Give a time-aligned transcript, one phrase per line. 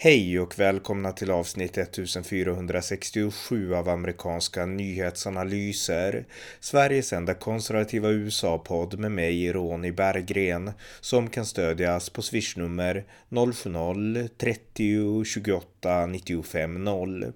[0.00, 6.26] Hej och välkomna till avsnitt 1467 av amerikanska nyhetsanalyser.
[6.60, 16.06] Sveriges enda konservativa USA-podd med mig, Ronny Berggren, som kan stödjas på swishnummer 070-30 28
[16.06, 17.32] 95 0.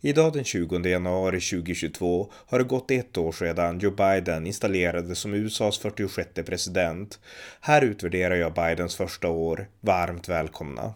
[0.00, 5.34] Idag den 20 januari 2022 har det gått ett år sedan Joe Biden installerades som
[5.34, 7.20] USAs 46 president.
[7.60, 9.68] Här utvärderar jag Bidens första år.
[9.80, 10.94] Varmt välkomna!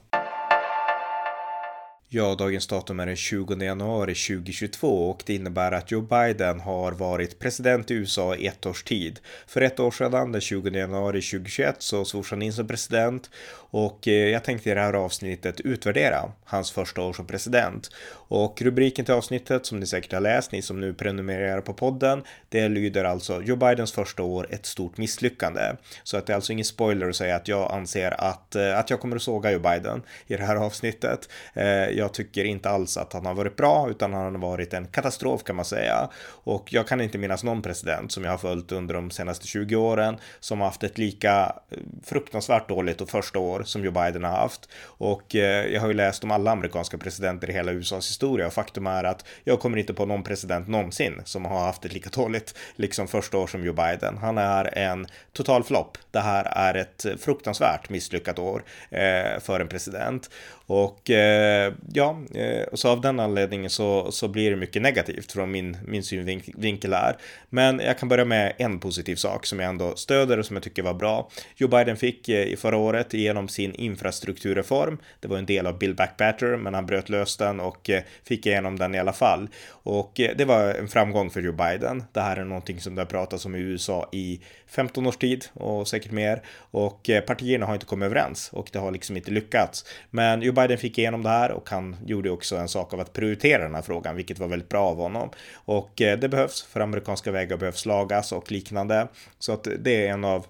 [2.16, 6.92] Ja, dagens datum är den 20 januari 2022 och det innebär att Joe Biden har
[6.92, 9.20] varit president i USA i ett års tid.
[9.46, 13.30] För ett år sedan, den 20 januari 2021, så svors han in som president
[13.70, 17.90] och eh, jag tänkte i det här avsnittet utvärdera hans första år som president.
[18.28, 22.22] Och rubriken till avsnittet som ni säkert har läst, ni som nu prenumererar på podden,
[22.48, 25.72] det lyder alltså Joe Bidens första år ett stort misslyckande.
[26.02, 28.90] Så att det är alltså ingen spoiler att säga att jag anser att, eh, att
[28.90, 31.28] jag kommer att såga Joe Biden i det här avsnittet.
[31.54, 34.74] Eh, jag jag tycker inte alls att han har varit bra, utan han har varit
[34.74, 36.08] en katastrof kan man säga.
[36.26, 39.76] Och jag kan inte minnas någon president som jag har följt under de senaste 20
[39.76, 44.24] åren som har haft ett lika eh, fruktansvärt dåligt och första år som Joe Biden
[44.24, 44.68] har haft.
[44.84, 48.52] Och eh, jag har ju läst om alla amerikanska presidenter i hela USAs historia och
[48.52, 52.10] faktum är att jag kommer inte på någon president någonsin som har haft ett lika
[52.10, 54.18] dåligt liksom första år som Joe Biden.
[54.18, 55.98] Han är en total flopp.
[56.10, 60.30] Det här är ett fruktansvärt misslyckat år eh, för en president.
[60.66, 65.50] Och eh, ja, eh, så av den anledningen så, så blir det mycket negativt från
[65.50, 67.16] min, min synvinkel här.
[67.48, 70.62] Men jag kan börja med en positiv sak som jag ändå stöder och som jag
[70.62, 71.30] tycker var bra.
[71.56, 74.98] Joe Biden fick eh, i förra året igenom sin infrastrukturreform.
[75.20, 78.02] Det var en del av Build Back Better, men han bröt lös den och eh,
[78.24, 79.48] fick igenom den i alla fall.
[79.68, 82.04] Och eh, det var en framgång för Joe Biden.
[82.12, 85.44] Det här är någonting som det har pratats om i USA i 15 års tid
[85.52, 86.42] och säkert mer.
[86.70, 89.84] Och eh, partierna har inte kommit överens och det har liksom inte lyckats.
[90.10, 93.12] Men Joe Biden fick igenom det här och han gjorde också en sak av att
[93.12, 95.30] prioritera den här frågan, vilket var väldigt bra av honom.
[95.54, 99.08] Och eh, det behövs, för amerikanska vägar behövs lagas och liknande.
[99.38, 100.46] Så att det är en av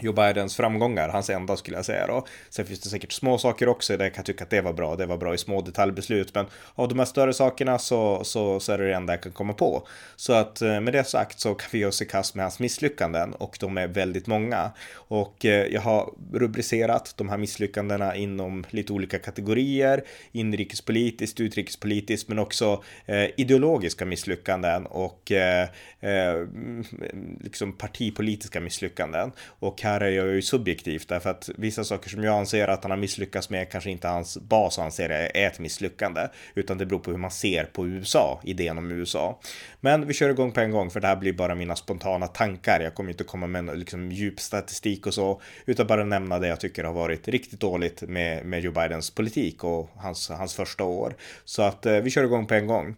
[0.00, 2.26] Joe Bidens framgångar, hans enda skulle jag säga då.
[2.50, 4.96] Sen finns det säkert små saker också där jag kan tycka att det var bra.
[4.96, 8.72] Det var bra i små detaljbeslut, men av de här större sakerna så, så, så
[8.72, 9.86] är det det enda jag kan komma på.
[10.16, 12.58] Så att eh, med det sagt så kan vi ge oss i kast med hans
[12.58, 14.70] misslyckanden och de är väldigt många.
[14.94, 22.38] Och eh, jag har rubricerat de här misslyckandena inom lite olika kategorier, inrikespolitiskt, utrikespolitiskt, men
[22.38, 25.68] också eh, ideologiska misslyckanden och eh,
[26.00, 26.46] eh,
[27.40, 29.32] liksom partipolitiska misslyckanden.
[29.42, 32.82] Och här här är jag ju subjektivt därför att vissa saker som jag anser att
[32.82, 36.98] han har misslyckats med kanske inte hans bas anser är ett misslyckande, utan det beror
[36.98, 39.40] på hur man ser på USA, idén om USA.
[39.80, 42.80] Men vi kör igång på en gång för det här blir bara mina spontana tankar.
[42.80, 46.60] Jag kommer inte komma med liksom djup statistik och så, utan bara nämna det jag
[46.60, 51.14] tycker har varit riktigt dåligt med, med Joe Bidens politik och hans, hans första år.
[51.44, 52.96] Så att eh, vi kör igång på en gång.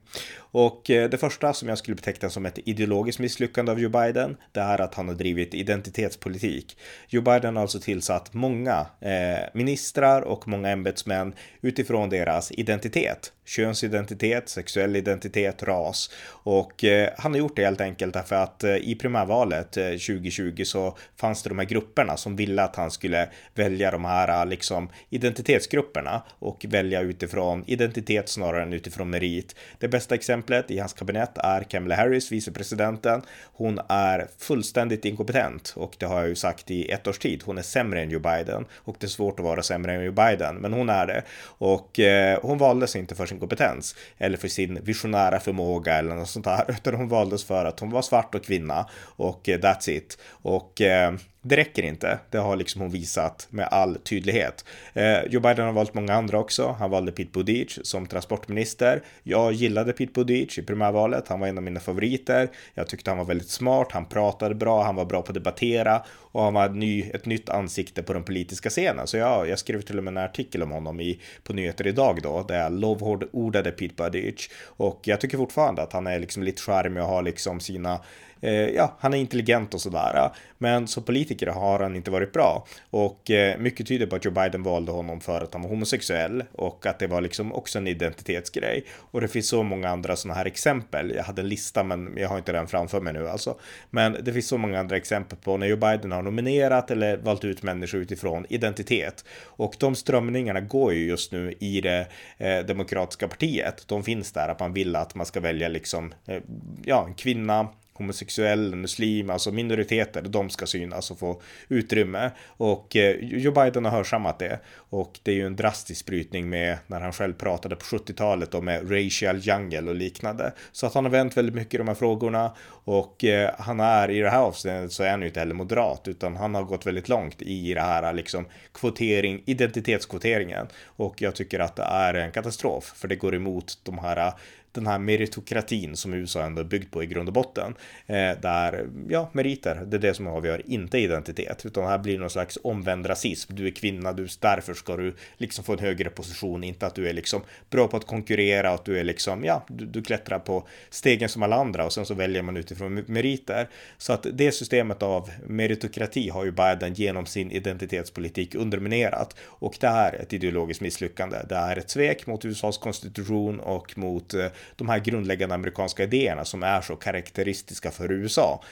[0.52, 4.36] Och eh, det första som jag skulle beteckna som ett ideologiskt misslyckande av Joe Biden,
[4.52, 6.78] det är att han har drivit identitetspolitik.
[7.08, 14.48] Joe Biden har alltså tillsatt många eh, ministrar och många ämbetsmän utifrån deras identitet könsidentitet,
[14.48, 16.10] sexuell identitet, ras.
[16.28, 20.62] Och eh, han har gjort det helt enkelt därför att eh, i primärvalet eh, 2020
[20.64, 24.46] så fanns det de här grupperna som ville att han skulle välja de här eh,
[24.46, 29.56] liksom identitetsgrupperna och välja utifrån identitet snarare än utifrån merit.
[29.78, 33.22] Det bästa exemplet i hans kabinett är Kamala Harris, vicepresidenten.
[33.52, 37.42] Hon är fullständigt inkompetent och det har jag ju sagt i ett års tid.
[37.44, 40.12] Hon är sämre än Joe Biden och det är svårt att vara sämre än Joe
[40.12, 41.22] Biden, men hon är det.
[41.44, 46.28] Och eh, hon valdes inte för sin kompetens eller för sin visionära förmåga eller något
[46.28, 49.90] sånt där, utan hon valdes för att hon var svart och kvinna och eh, that's
[49.90, 50.18] it.
[50.30, 52.18] Och eh, det räcker inte.
[52.30, 54.64] Det har liksom hon visat med all tydlighet.
[54.92, 56.76] Eh, Joe Biden har valt många andra också.
[56.78, 59.02] Han valde Pete Buttigieg som transportminister.
[59.22, 61.28] Jag gillade Pete Buttigieg i primärvalet.
[61.28, 62.48] Han var en av mina favoriter.
[62.74, 63.88] Jag tyckte han var väldigt smart.
[63.92, 64.82] Han pratade bra.
[64.82, 66.02] Han var bra på att debattera
[66.32, 69.06] och han var ny, ett nytt ansikte på den politiska scenen.
[69.06, 72.18] Så jag, jag skrev till och med en artikel om honom i, på Nyheter idag
[72.22, 76.62] då, där jag lovordade Pete Buttigieg och jag tycker fortfarande att han är liksom lite
[76.62, 78.00] charmig och har liksom sina
[78.42, 80.16] Eh, ja, han är intelligent och sådär.
[80.16, 80.30] Eh.
[80.58, 82.66] Men som politiker har han inte varit bra.
[82.90, 86.44] Och eh, mycket tyder på att Joe Biden valde honom för att han var homosexuell
[86.52, 88.84] och att det var liksom också en identitetsgrej.
[89.10, 91.12] Och det finns så många andra sådana här exempel.
[91.16, 93.58] Jag hade en lista, men jag har inte den framför mig nu alltså.
[93.90, 97.44] Men det finns så många andra exempel på när Joe Biden har nominerat eller valt
[97.44, 99.24] ut människor utifrån identitet.
[99.44, 102.06] Och de strömningarna går ju just nu i det
[102.38, 103.84] eh, demokratiska partiet.
[103.88, 106.42] De finns där att man vill att man ska välja liksom, eh,
[106.84, 107.68] ja, en kvinna,
[108.02, 112.30] homosexuell, muslim, alltså minoriteter, de ska synas och få utrymme.
[112.46, 114.58] Och eh, Joe Biden har hörsammat det.
[114.74, 118.68] Och det är ju en drastisk brytning med när han själv pratade på 70-talet om
[118.68, 120.52] eh, racial jungle och liknande.
[120.72, 122.52] Så att han har vänt väldigt mycket i de här frågorna
[122.84, 126.08] och eh, han är i det här avseendet så är han ju inte heller moderat
[126.08, 131.60] utan han har gått väldigt långt i det här liksom kvotering, identitetskvoteringen och jag tycker
[131.60, 134.32] att det är en katastrof för det går emot de här
[134.72, 137.74] den här meritokratin som USA ändå är byggt på i grund och botten.
[138.06, 142.30] Eh, där, ja, meriter, det är det som avgör, inte identitet, utan här blir någon
[142.30, 143.54] slags omvänd rasism.
[143.54, 147.08] Du är kvinna, du, därför ska du liksom få en högre position, inte att du
[147.08, 150.66] är liksom bra på att konkurrera, att du är liksom, ja, du, du klättrar på
[150.90, 153.68] stegen som alla andra och sen så väljer man utifrån meriter.
[153.98, 159.86] Så att det systemet av meritokrati har ju Biden genom sin identitetspolitik underminerat och det
[159.86, 161.36] är ett ideologiskt misslyckande.
[161.48, 166.44] Det är ett svek mot USAs konstitution och mot eh, de här grundläggande amerikanska idéerna
[166.44, 168.62] som är så karaktäristiska för USA.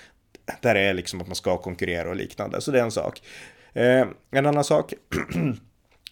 [0.60, 3.22] Där det är liksom att man ska konkurrera och liknande, så det är en sak.
[3.72, 4.94] Eh, en annan sak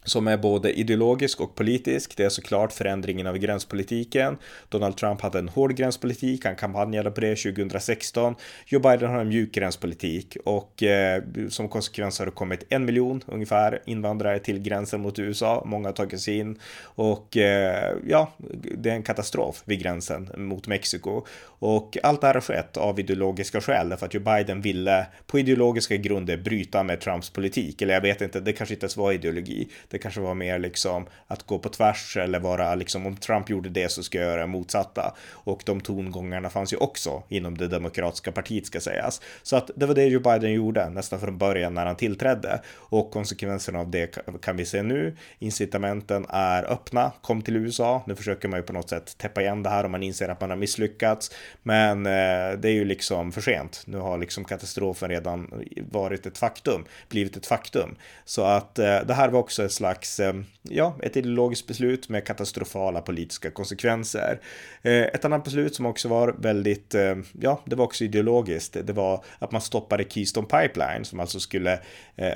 [0.09, 2.17] som är både ideologisk och politisk.
[2.17, 4.39] Det är såklart förändringen av gränspolitiken.
[4.69, 8.35] Donald Trump hade en hård gränspolitik, han kampanjade på det 2016.
[8.67, 13.25] Joe Biden har en mjuk gränspolitik och eh, som konsekvens har det kommit en miljon
[13.27, 15.63] ungefär invandrare till gränsen mot USA.
[15.67, 18.33] Många har tagit sig in och eh, ja,
[18.79, 21.23] det är en katastrof vid gränsen mot Mexiko.
[21.61, 25.39] Och allt det här har skett av ideologiska skäl därför att Joe Biden ville på
[25.39, 27.83] ideologiska grunder bryta med Trumps politik.
[27.83, 29.69] Eller jag vet inte, det kanske inte ens var ideologi.
[29.89, 33.51] Det det kanske var mer liksom att gå på tvärs eller vara liksom om Trump
[33.51, 35.15] gjorde det så ska jag göra motsatta.
[35.31, 39.21] Och de tongångarna fanns ju också inom det demokratiska partiet ska sägas.
[39.43, 42.61] Så att det var det Joe Biden gjorde nästan från början när han tillträdde.
[42.69, 45.17] Och konsekvenserna av det kan vi se nu.
[45.39, 47.13] Incitamenten är öppna.
[47.23, 48.03] Kom till USA.
[48.07, 50.41] Nu försöker man ju på något sätt täppa igen det här och man inser att
[50.41, 51.31] man har misslyckats.
[51.63, 53.83] Men eh, det är ju liksom för sent.
[53.87, 57.97] Nu har liksom katastrofen redan varit ett faktum, blivit ett faktum.
[58.25, 62.09] Så att eh, det här var också ett slags, slags, eh, ja, ett ideologiskt beslut
[62.09, 64.41] med katastrofala politiska konsekvenser.
[64.83, 68.77] Eh, ett annat beslut som också var väldigt, eh, ja, det var också ideologiskt.
[68.85, 71.81] Det var att man stoppade Keystone Pipeline som alltså skulle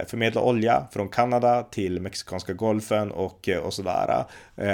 [0.07, 4.25] förmedla olja från Kanada till Mexikanska golfen och, och sådär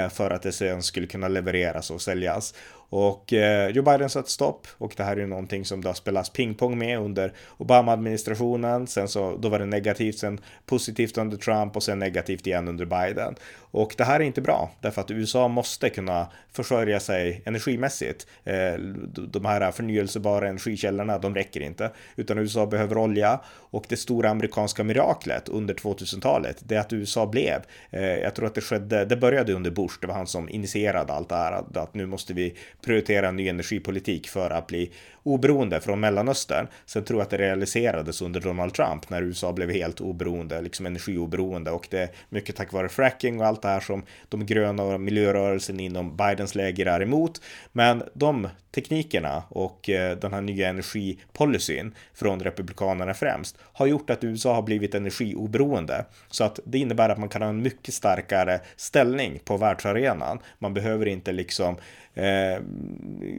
[0.09, 2.53] för att det sen skulle kunna levereras och säljas.
[2.89, 5.93] Och eh, Joe Biden satte stopp och det här är ju någonting som det har
[5.93, 8.87] spelats pingpong med under Obama-administrationen.
[8.87, 12.85] Sen så då var det negativt, sen positivt under Trump och sen negativt igen under
[12.85, 13.35] Biden.
[13.71, 18.27] Och det här är inte bra därför att USA måste kunna försörja sig energimässigt.
[18.43, 18.73] Eh,
[19.13, 24.83] de här förnyelsebara energikällorna, de räcker inte, utan USA behöver olja och det stora amerikanska
[24.83, 27.61] miraklet under 2000-talet, det är att USA blev.
[27.89, 31.13] Eh, jag tror att det skedde, det började under Bush, det var han som initierade
[31.13, 34.91] allt det här, att nu måste vi prioritera en ny energipolitik för att bli
[35.23, 36.67] oberoende från Mellanöstern.
[36.85, 40.85] Sen tror jag att det realiserades under Donald Trump när USA blev helt oberoende, liksom
[40.85, 44.83] energioberoende och det är mycket tack vare fracking och allt det här som de gröna
[44.83, 47.41] och miljörörelsen inom Bidens läger är emot.
[47.71, 54.23] Men de teknikerna och eh, den här nya energipolicyn från republikanerna främst har gjort att
[54.23, 56.05] USA har blivit energioberoende.
[56.29, 60.39] Så att det innebär att man kan ha en mycket starkare ställning på världsarenan.
[60.59, 61.77] Man behöver inte liksom
[62.13, 62.61] eh,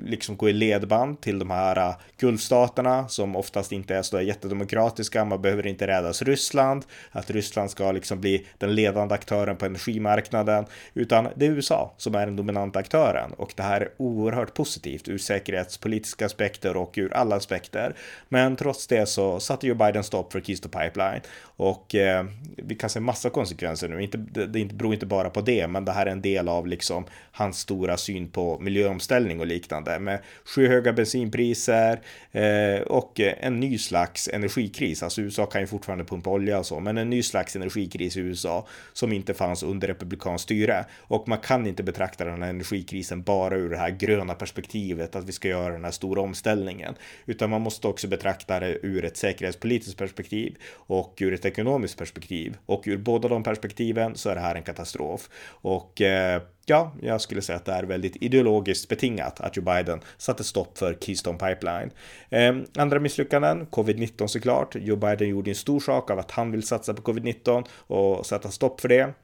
[0.05, 5.25] liksom gå i ledband till de här eh, gulfstaterna som oftast inte är så jättedemokratiska.
[5.25, 10.65] Man behöver inte rädas Ryssland, att Ryssland ska liksom bli den ledande aktören på energimarknaden,
[10.95, 15.09] utan det är USA som är den dominanta aktören och det här är oerhört positivt
[15.09, 17.97] ur säkerhetspolitiska aspekter och ur alla aspekter.
[18.29, 22.25] Men trots det så satte ju Biden stopp för Keystone Pipeline och eh,
[22.57, 24.03] vi kan se massa konsekvenser nu.
[24.03, 26.67] Inte, det, det beror inte bara på det, men det här är en del av
[26.67, 32.01] liksom hans stora syn på miljöomställning och liknande med skyhöga bensinpriser
[32.33, 35.03] eh, och en ny slags energikris.
[35.03, 38.21] Alltså USA kan ju fortfarande pumpa olja och så, men en ny slags energikris i
[38.21, 40.85] USA som inte fanns under republikanskt styre.
[40.99, 45.25] Och man kan inte betrakta den här energikrisen bara ur det här gröna perspektivet att
[45.25, 46.95] vi ska göra den här stora omställningen,
[47.27, 52.57] utan man måste också betrakta det ur ett säkerhetspolitiskt perspektiv och ur ett ekonomiskt perspektiv.
[52.67, 55.29] Och ur båda de perspektiven så är det här en katastrof.
[55.49, 60.01] Och eh, ja, jag skulle säga att det är väldigt ideologiskt betingat att Joe Biden
[60.19, 61.91] satte stopp för Keystone Pipeline.
[62.31, 64.75] Eh, andra misslyckanden, covid-19 såklart.
[64.75, 68.49] Joe Biden gjorde en stor sak av att han vill satsa på covid-19 och sätta
[68.51, 69.15] stopp för det.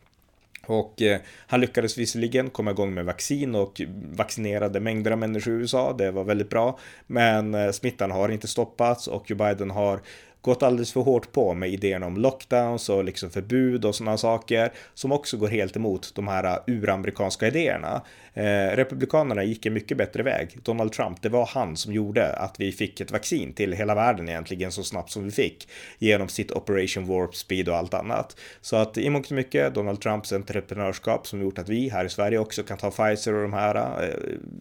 [0.66, 3.80] Och eh, han lyckades visserligen komma igång med vaccin och
[4.12, 5.92] vaccinerade mängder av människor i USA.
[5.92, 6.78] Det var väldigt bra.
[7.06, 10.00] Men eh, smittan har inte stoppats och Joe Biden har
[10.46, 14.72] gått alldeles för hårt på med idén om lockdowns och liksom förbud och sådana saker
[14.94, 18.02] som också går helt emot de här äh, uramerikanska idéerna.
[18.34, 20.58] Eh, Republikanerna gick en mycket bättre väg.
[20.62, 24.28] Donald Trump, det var han som gjorde att vi fick ett vaccin till hela världen
[24.28, 28.36] egentligen så snabbt som vi fick genom sitt Operation Warp Speed och allt annat.
[28.60, 32.08] Så att i mångt och mycket Donald Trumps entreprenörskap som gjort att vi här i
[32.08, 34.14] Sverige också kan ta Pfizer och de här eh,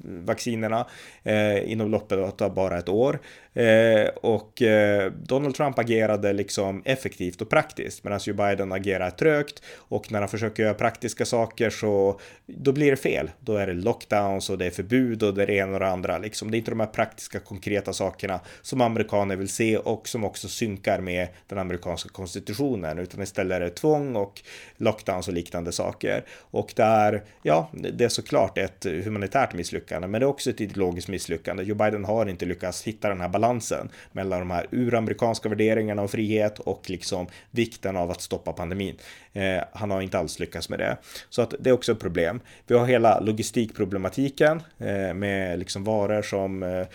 [0.03, 0.85] vaccinerna
[1.23, 3.19] eh, inom loppet av bara ett år.
[3.55, 9.61] Eh, och eh, Donald Trump agerade liksom effektivt och praktiskt medan Joe Biden agerar trögt
[9.77, 13.31] och när han försöker göra praktiska saker så då blir det fel.
[13.39, 15.87] Då är det lockdowns och det är förbud och det är det ena och det
[15.87, 16.17] andra.
[16.17, 16.51] Liksom.
[16.51, 20.47] Det är inte de här praktiska konkreta sakerna som amerikaner vill se och som också
[20.47, 24.41] synkar med den amerikanska konstitutionen utan istället är det tvång och
[24.77, 26.23] lockdowns och liknande saker.
[26.51, 31.09] Och där, ja, det är såklart ett humanitärt misslyckande men det är också ett ideologiskt
[31.09, 31.63] misslyckande.
[31.63, 35.64] Joe Biden har inte lyckats hitta den här balansen balansen mellan de här uramerikanska värderingarna
[35.99, 38.95] och frihet och liksom vikten av att stoppa pandemin.
[39.33, 40.97] Eh, han har inte alls lyckats med det.
[41.29, 42.39] Så att det är också ett problem.
[42.67, 46.87] Vi har hela logistikproblematiken eh, med liksom varor som eh,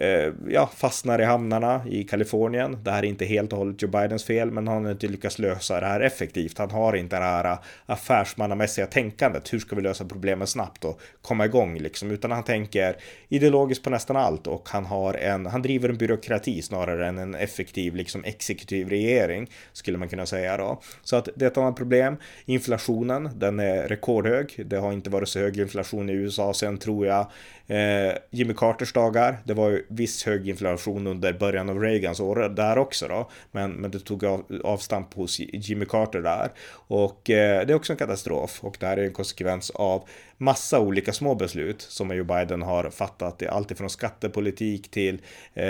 [0.00, 2.78] Eh, ja, fastnar i hamnarna i Kalifornien.
[2.82, 5.38] Det här är inte helt och hållet Joe Bidens fel, men han har inte lyckats
[5.38, 6.58] lösa det här effektivt.
[6.58, 9.52] Han har inte det här eh, affärsmannamässiga tänkandet.
[9.52, 12.10] Hur ska vi lösa problemen snabbt och komma igång liksom?
[12.10, 12.96] Utan han tänker
[13.28, 17.34] ideologiskt på nästan allt och han har en, han driver en byråkrati snarare än en
[17.34, 20.80] effektiv liksom exekutiv regering skulle man kunna säga då.
[21.02, 22.16] Så att det är ett annat problem.
[22.44, 24.54] Inflationen, den är rekordhög.
[24.66, 27.26] Det har inte varit så hög inflation i USA sen tror jag
[27.66, 29.38] eh, Jimmy Carters dagar.
[29.44, 33.30] Det var ju viss hög inflation under början av Reagans år där också då.
[33.52, 36.52] Men, men det tog av, avstamp hos Jimmy Carter där.
[36.70, 40.80] Och eh, det är också en katastrof och det här är en konsekvens av massa
[40.80, 43.38] olika små beslut som Joe Biden har fattat.
[43.38, 45.22] Det Allt ifrån skattepolitik till
[45.54, 45.66] eh,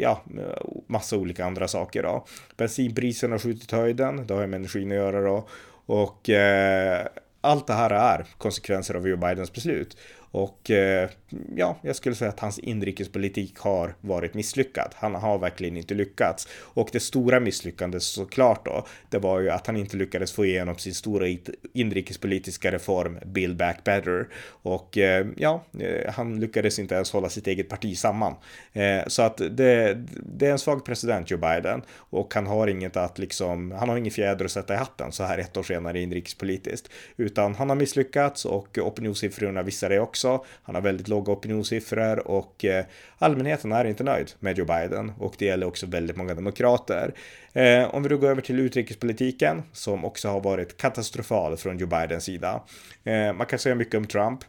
[0.00, 0.22] ja,
[0.86, 2.26] massa olika andra saker då.
[2.56, 5.48] Bensinpriserna har skjutit höjden, det har ju med energin att göra då.
[5.86, 7.06] Och eh,
[7.40, 9.96] allt det här är konsekvenser av Joe Bidens beslut.
[10.30, 11.10] Och eh,
[11.56, 14.94] ja, jag skulle säga att hans inrikespolitik har varit misslyckad.
[14.94, 16.48] Han har verkligen inte lyckats.
[16.58, 20.78] Och det stora misslyckandet såklart då, det var ju att han inte lyckades få igenom
[20.78, 21.26] sin stora
[21.72, 24.28] inrikespolitiska reform Build Back Better.
[24.62, 28.34] Och eh, ja, eh, han lyckades inte ens hålla sitt eget parti samman.
[29.06, 33.18] Så att det, det är en svag president, Joe Biden, och han har inget att
[33.18, 36.90] liksom, han har ingen fjäder att sätta i hatten så här ett år senare inrikespolitiskt,
[37.16, 40.44] utan han har misslyckats och opinionssiffrorna visar det också också.
[40.62, 42.84] Han har väldigt låga opinionssiffror och eh,
[43.18, 47.14] allmänheten är inte nöjd med Joe Biden och det gäller också väldigt många demokrater.
[47.52, 51.88] Eh, om vi då går över till utrikespolitiken som också har varit katastrofal från Joe
[51.88, 52.62] Bidens sida.
[53.04, 54.40] Eh, man kan säga mycket om Trump.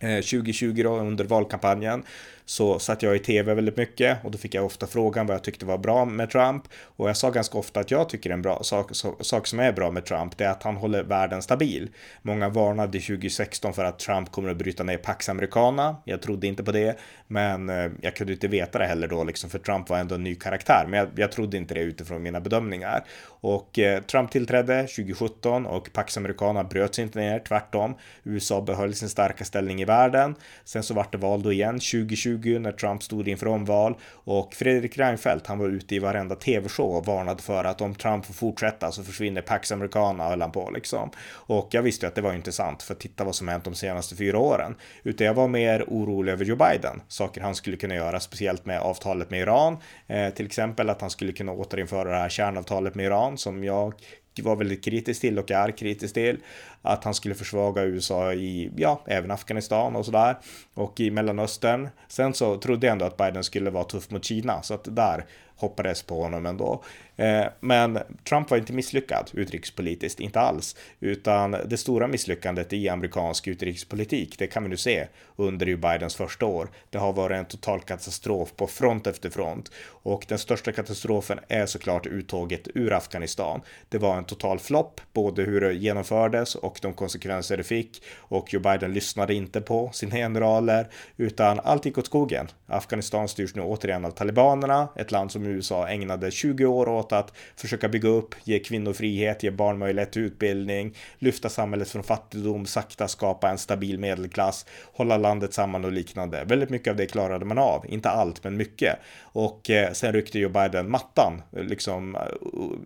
[0.00, 2.02] 2020 då under valkampanjen
[2.48, 5.44] så satt jag i tv väldigt mycket och då fick jag ofta frågan vad jag
[5.44, 6.62] tyckte var bra med Trump.
[6.96, 8.90] Och jag sa ganska ofta att jag tycker en bra sak,
[9.20, 11.88] sak som är bra med Trump, det är att han håller världen stabil.
[12.22, 15.96] Många varnade 2016 för att Trump kommer att bryta ner Pax Americana.
[16.04, 19.50] Jag trodde inte på det, men eh, jag kunde inte veta det heller då, liksom,
[19.50, 20.84] för Trump var ändå en ny karaktär.
[20.88, 23.04] Men jag, jag trodde inte det utifrån mina bedömningar.
[23.40, 27.94] Och eh, Trump tillträdde 2017 och Pax Americana bröts inte ner, tvärtom.
[28.24, 30.34] USA behöll sin starka ställning i världen.
[30.64, 34.54] Sen så vart det val då igen 2020 2020 när Trump stod inför omval och
[34.54, 38.34] Fredrik Reinfeldt han var ute i varenda tv-show och varnade för att om Trump får
[38.34, 41.10] fortsätta så försvinner Pax Americana höll han på liksom.
[41.30, 44.16] Och jag visste ju att det var intressant för titta vad som hänt de senaste
[44.16, 44.74] fyra åren.
[45.02, 48.80] Utan jag var mer orolig över Joe Biden, saker han skulle kunna göra, speciellt med
[48.80, 49.76] avtalet med Iran.
[50.06, 53.94] Eh, till exempel att han skulle kunna återinföra det här kärnavtalet med Iran som jag
[54.42, 56.38] var väldigt kritisk till och är kritisk till.
[56.82, 60.36] Att han skulle försvaga USA i, ja, även Afghanistan och sådär.
[60.74, 61.88] Och i Mellanöstern.
[62.08, 65.24] Sen så trodde jag ändå att Biden skulle vara tuff mot Kina, så att där
[65.58, 66.82] hoppades på honom ändå.
[67.16, 67.98] Eh, men
[68.28, 74.46] Trump var inte misslyckad utrikespolitiskt, inte alls, utan det stora misslyckandet i amerikansk utrikespolitik, det
[74.46, 76.68] kan vi nu se under Joe Bidens första år.
[76.90, 81.66] Det har varit en total katastrof på front efter front och den största katastrofen är
[81.66, 83.60] såklart uttåget ur Afghanistan.
[83.88, 88.54] Det var en total flopp, både hur det genomfördes och de konsekvenser det fick och
[88.54, 92.48] Joe Biden lyssnade inte på sina generaler utan allt gick åt skogen.
[92.66, 97.32] Afghanistan styrs nu återigen av talibanerna, ett land som USA ägnade 20 år åt att
[97.56, 102.66] försöka bygga upp, ge kvinnor frihet, ge barn möjlighet till utbildning, lyfta samhället från fattigdom,
[102.66, 106.44] sakta skapa en stabil medelklass, hålla landet samman och liknande.
[106.44, 108.98] Väldigt mycket av det klarade man av, inte allt men mycket.
[109.22, 112.20] Och eh, sen ryckte ju Biden mattan, liksom eh,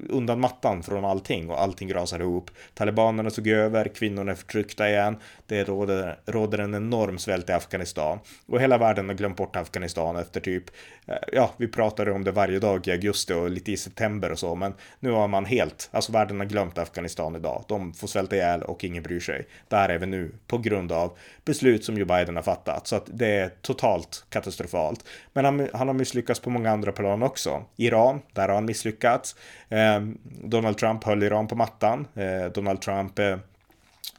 [0.08, 2.50] undan mattan från allting och allting rasade ihop.
[2.74, 5.16] Talibanerna tog över, kvinnorna är förtryckta igen,
[5.46, 10.16] det råder, råder en enorm svält i Afghanistan och hela världen har glömt bort Afghanistan
[10.16, 10.64] efter typ,
[11.06, 14.32] eh, ja, vi pratade om det varje varje dag i augusti och lite i september
[14.32, 17.64] och så, men nu har man helt, alltså världen har glömt Afghanistan idag.
[17.68, 19.46] De får svälta ihjäl och ingen bryr sig.
[19.68, 23.06] Där är vi nu på grund av beslut som Joe Biden har fattat, så att
[23.06, 25.04] det är totalt katastrofalt.
[25.32, 27.64] Men han, han har misslyckats på många andra plan också.
[27.76, 29.36] Iran, där har han misslyckats.
[29.68, 30.00] Eh,
[30.44, 32.06] Donald Trump höll Iran på mattan.
[32.14, 33.36] Eh, Donald Trump eh,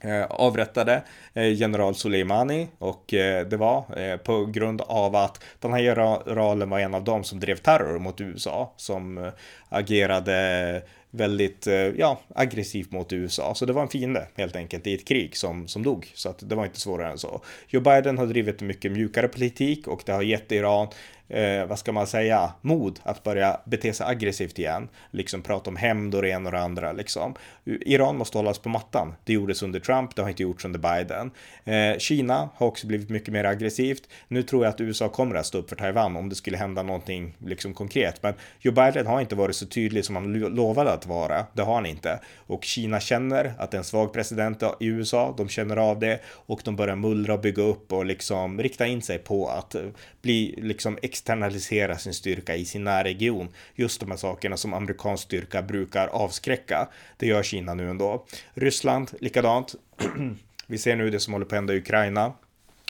[0.05, 5.81] Eh, avrättade eh, general Soleimani och eh, det var på grund av att den här
[5.81, 9.31] generalen var en av dem som drev terror mot USA som
[9.69, 10.81] agerade
[11.11, 11.67] väldigt
[11.97, 13.55] ja, aggressivt mot USA.
[13.55, 16.11] Så det var en fiende helt enkelt i ett krig som, som dog.
[16.13, 17.41] Så att det var inte svårare än så.
[17.67, 20.87] Joe Biden har drivit en mycket mjukare politik och det har gett Iran
[21.29, 24.89] eh, vad ska man säga, mod att börja bete sig aggressivt igen.
[25.11, 27.35] Liksom prata om hämnd och det ena och det andra liksom.
[27.65, 29.15] Iran måste hållas på mattan.
[29.23, 31.31] Det gjordes under Trump, det har inte gjorts under Biden.
[31.63, 34.03] Eh, Kina har också blivit mycket mer aggressivt.
[34.27, 36.83] Nu tror jag att USA kommer att stå upp för Taiwan om det skulle hända
[36.83, 38.23] någonting liksom konkret.
[38.23, 41.45] Men Joe Biden har inte varit så tydlig som han lovade att vara.
[41.53, 42.19] Det har han inte.
[42.35, 45.33] Och Kina känner att det är en svag president i USA.
[45.37, 49.01] De känner av det och de börjar mullra och bygga upp och liksom rikta in
[49.01, 49.81] sig på att eh,
[50.21, 53.49] bli liksom externalisera sin styrka i sin närregion.
[53.75, 56.87] Just de här sakerna som amerikansk styrka brukar avskräcka.
[57.17, 58.25] Det gör Kina nu ändå.
[58.53, 59.75] Ryssland likadant.
[60.67, 62.33] Vi ser nu det som håller på att hända i Ukraina.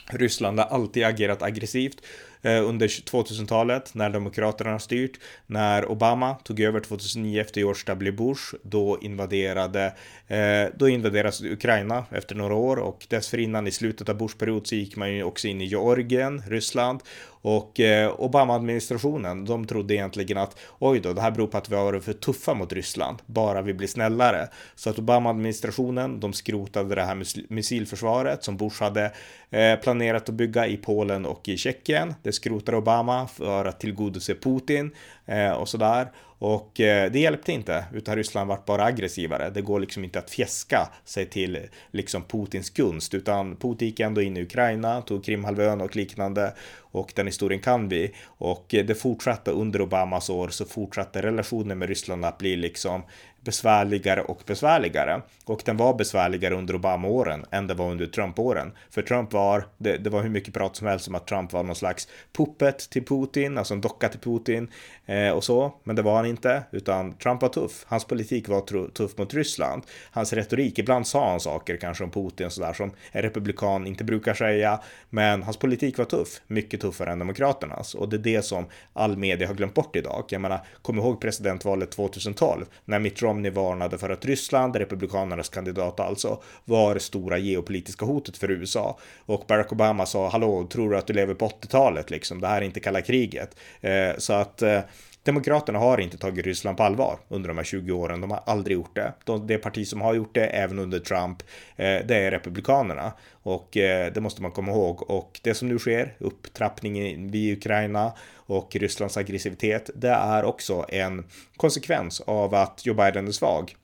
[0.08, 2.02] Ryssland har alltid agerat aggressivt
[2.46, 5.20] Eh, under 2000-talet när Demokraterna har styrt.
[5.48, 8.12] När Obama tog över 2009 efter George W.
[8.12, 9.94] Bush, då invaderade,
[10.28, 14.96] eh, då invaderades Ukraina efter några år och dessförinnan i slutet av Bushperiod så gick
[14.96, 17.02] man ju också in i Georgien, Ryssland
[17.44, 21.76] och eh, Obama-administrationen, de trodde egentligen att oj då, det här beror på att vi
[21.76, 24.48] har varit för tuffa mot Ryssland, bara vi blir snällare.
[24.76, 27.24] Så att Obama-administrationen, de skrotade det här
[27.54, 29.12] missilförsvaret som Bush hade
[29.50, 32.16] eh, planerat att bygga i Polen och i Tjeckien.
[32.24, 34.92] Det skrotar Obama för att tillgodose Putin
[35.26, 36.12] eh, och sådär.
[36.44, 39.50] Och eh, det hjälpte inte, utan Ryssland vart bara aggressivare.
[39.50, 41.60] Det går liksom inte att fjäska sig till
[41.92, 47.14] liksom Putins gunst, utan Putin gick ändå in i Ukraina, tog Krimhalvön och liknande och
[47.16, 48.16] den historien kan vi.
[48.26, 53.02] Och eh, det fortsatte under Obamas år så fortsatte relationen med Ryssland att bli liksom
[53.44, 55.22] besvärligare och besvärligare.
[55.46, 58.72] Och den var besvärligare under Obama-åren än det var under Trump-åren.
[58.90, 61.64] För Trump var, det, det, var hur mycket prat som helst om att Trump var
[61.64, 64.68] någon slags puppet till Putin, alltså en docka till Putin
[65.06, 65.74] eh, och så.
[65.84, 67.86] Men det var han inte, utan Trump var tuff.
[67.88, 69.84] Hans politik var tuff mot Ryssland.
[70.12, 74.34] Hans retorik, ibland sa han saker kanske om Putin sådär som en republikan inte brukar
[74.34, 74.80] säga.
[75.10, 77.96] Men hans politik var tuff, mycket tuffare än Demokraternas.
[77.96, 80.26] Och det är det som all media har glömt bort idag.
[80.30, 86.00] Jag menar, kom ihåg presidentvalet 2012 när Mitt Romney varnade för att Ryssland, republikanernas kandidat
[86.00, 89.00] alltså, var det stora geopolitiska hotet för USA.
[89.26, 92.42] Och Barack Obama sa, hallå, tror du att du lever på 80-talet liksom?
[92.42, 93.56] Det här är inte kalla kriget.
[93.82, 94.80] Eh, så att eh,
[95.24, 98.22] Demokraterna har inte tagit Ryssland på allvar under de här 20 åren.
[98.22, 99.14] De har aldrig gjort det.
[99.24, 101.44] De, det parti som har gjort det, även under Trump,
[101.76, 103.14] eh, det är Republikanerna.
[103.32, 105.10] Och eh, det måste man komma ihåg.
[105.12, 111.26] Och det som nu sker, upptrappningen vid Ukraina och Rysslands aggressivitet, det är också en
[111.58, 113.76] konsekvens av att Joe Biden är svag.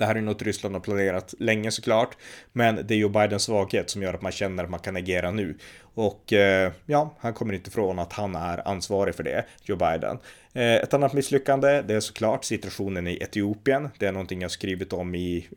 [0.00, 2.16] Det här är något Ryssland har planerat länge såklart,
[2.52, 5.30] men det är Joe Bidens svaghet som gör att man känner att man kan agera
[5.30, 5.58] nu.
[5.94, 10.18] Och eh, ja, han kommer inte ifrån att han är ansvarig för det, Joe Biden.
[10.52, 13.88] Eh, ett annat misslyckande, det är såklart situationen i Etiopien.
[13.98, 15.48] Det är någonting jag skrivit om i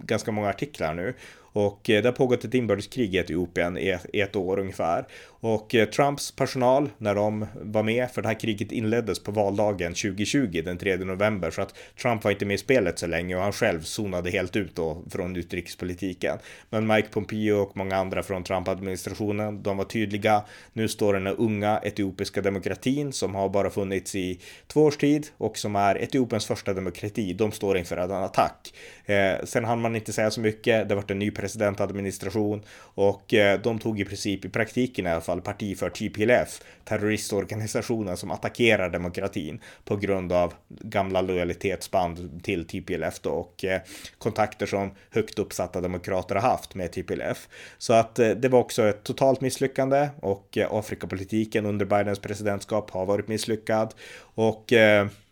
[0.00, 1.14] ganska många artiklar nu.
[1.52, 5.06] Och eh, det har pågått ett inbördeskrig i Etiopien i ett år ungefär.
[5.26, 9.94] Och eh, Trumps personal, när de var med, för det här kriget inleddes på valdagen
[9.94, 13.42] 2020, den 3 november, så att Trump var inte med i spelet så länge och
[13.42, 16.38] han själv zonade helt ut då från utrikespolitiken.
[16.70, 20.42] Men Mike Pompeo och många andra från Trump-administrationen, de var tydliga.
[20.72, 25.58] Nu står den unga etiopiska demokratin som har bara funnits i två års tid och
[25.58, 27.32] som är Etiopiens första demokrati.
[27.32, 28.74] De står inför en attack.
[29.06, 30.88] Eh, sen hann man inte säga så mycket.
[30.88, 35.20] Det vart en ny presidentadministration och eh, de tog i princip i praktiken i alla
[35.20, 43.20] fall parti för TPLF, terroristorganisationen som attackerar demokratin på grund av gamla lojalitetsband till TPLF
[43.20, 43.80] då och eh,
[44.18, 47.48] kontakter som högt uppsatta demokrater har haft med TPLF.
[47.78, 53.06] Så att eh, det var också ett totalt misslyckande och Afrikapolitiken under Bidens presidentskap har
[53.06, 53.94] varit misslyckad
[54.34, 54.72] och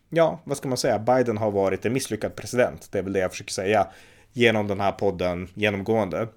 [0.08, 0.98] ja, vad ska man säga?
[0.98, 2.88] Biden har varit en misslyckad president.
[2.92, 3.86] Det är väl det jag försöker säga
[4.38, 6.28] genom den här podden genomgående.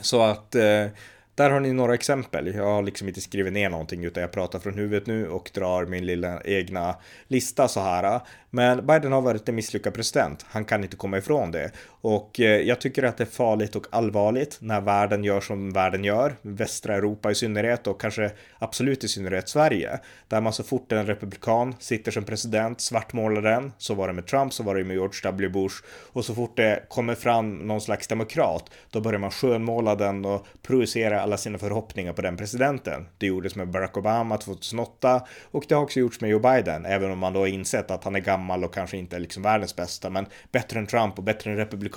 [0.00, 0.86] Så att eh,
[1.34, 2.54] där har ni några exempel.
[2.54, 5.86] Jag har liksom inte skrivit ner någonting utan jag pratar från huvudet nu och drar
[5.86, 6.96] min lilla egna
[7.28, 8.20] lista så här.
[8.50, 10.46] Men Biden har varit en misslyckad president.
[10.48, 11.70] Han kan inte komma ifrån det.
[12.00, 16.04] Och eh, jag tycker att det är farligt och allvarligt när världen gör som världen
[16.04, 20.92] gör, västra Europa i synnerhet och kanske absolut i synnerhet Sverige, där man så fort
[20.92, 23.72] en republikan sitter som president svartmålar den.
[23.78, 25.48] Så var det med Trump, så var det med George W.
[25.48, 25.76] Bush
[26.12, 30.46] och så fort det kommer fram någon slags demokrat, då börjar man skönmåla den och
[30.62, 33.06] projicera alla sina förhoppningar på den presidenten.
[33.18, 37.10] Det gjordes med Barack Obama 2008 och det har också gjorts med Joe Biden, även
[37.10, 39.76] om man då har insett att han är gammal och kanske inte är liksom världens
[39.76, 41.87] bästa, men bättre än Trump och bättre än Republikanerna.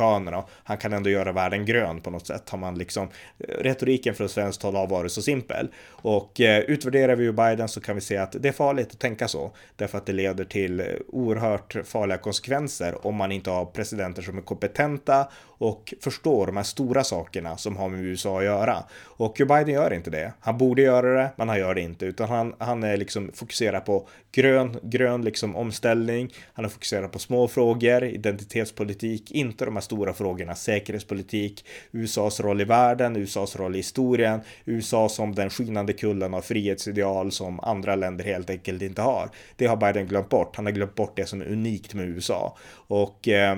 [0.63, 2.49] Han kan ändå göra världen grön på något sätt.
[2.49, 3.07] Har man liksom
[3.39, 7.67] eh, retoriken från svenskt håll har varit så simpel och eh, utvärderar vi ju Biden
[7.67, 10.43] så kan vi se att det är farligt att tänka så därför att det leder
[10.43, 15.27] till eh, oerhört farliga konsekvenser om man inte har presidenter som är kompetenta
[15.61, 18.83] och förstår de här stora sakerna som har med USA att göra.
[19.03, 20.33] Och Joe Biden gör inte det.
[20.39, 23.85] Han borde göra det, men han gör det inte, utan han, han är liksom fokuserad
[23.85, 26.33] på grön, grön liksom omställning.
[26.53, 32.61] Han är fokuserad på små frågor, identitetspolitik, inte de här stora frågorna, säkerhetspolitik, USAs roll
[32.61, 37.95] i världen, USAs roll i historien, USA som den skinande kullen av frihetsideal som andra
[37.95, 39.29] länder helt enkelt inte har.
[39.55, 40.55] Det har Biden glömt bort.
[40.55, 43.55] Han har glömt bort det som är unikt med USA och eh,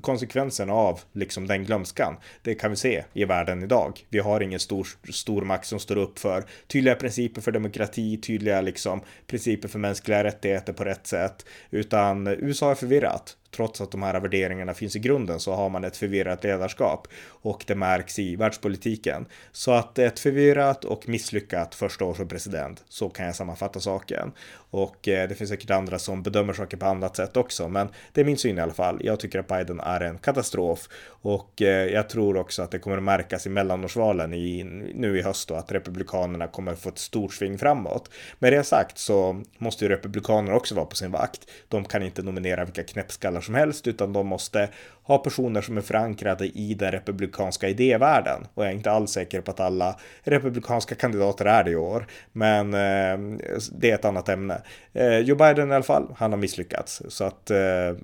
[0.00, 2.16] konsekvensen av liksom den glömskan.
[2.42, 4.06] Det kan vi se i världen idag.
[4.08, 8.60] Vi har ingen stor, stor makt som står upp för tydliga principer för demokrati, tydliga
[8.60, 14.02] liksom principer för mänskliga rättigheter på rätt sätt, utan USA är förvirrat trots att de
[14.02, 18.36] här värderingarna finns i grunden så har man ett förvirrat ledarskap och det märks i
[18.36, 19.26] världspolitiken.
[19.52, 24.32] Så att ett förvirrat och misslyckat första år som president, så kan jag sammanfatta saken.
[24.76, 28.20] Och eh, det finns säkert andra som bedömer saker på annat sätt också, men det
[28.20, 29.00] är min syn i alla fall.
[29.04, 32.96] Jag tycker att Biden är en katastrof och eh, jag tror också att det kommer
[32.96, 36.98] att märkas i mellanårsvalen i, nu i höst då, att republikanerna kommer att få ett
[36.98, 38.10] stort sving framåt.
[38.38, 41.40] Med det sagt så måste ju republikanerna också vara på sin vakt.
[41.68, 44.68] De kan inte nominera vilka knäppskallar som helst, utan de måste
[45.02, 48.46] ha personer som är förankrade i den republikanska idévärlden.
[48.54, 52.06] Och jag är inte alls säker på att alla republikanska kandidater är det i år,
[52.32, 53.38] men eh,
[53.72, 54.62] det är ett annat ämne.
[54.92, 57.56] Eh, Joe Biden i alla fall, han har misslyckats, så att eh,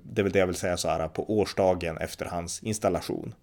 [0.03, 3.35] det är väl det jag vill säga så här på årsdagen efter hans installation.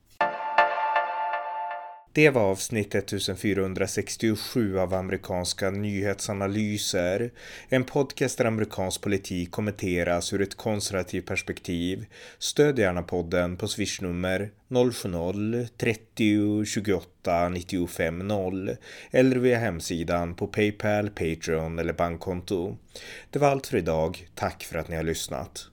[2.20, 7.32] Det var avsnitt 1467 av amerikanska nyhetsanalyser.
[7.70, 12.06] En podcast där amerikansk politik kommenteras ur ett konservativt perspektiv.
[12.40, 18.76] Stöd gärna podden på swishnummer 070-30 28 95 0
[19.12, 22.78] eller via hemsidan på Paypal, Patreon eller bankkonto.
[23.30, 24.28] Det var allt för idag.
[24.36, 25.68] Tack för att ni har lyssnat.